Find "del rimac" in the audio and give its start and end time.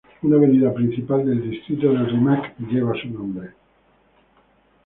1.93-2.57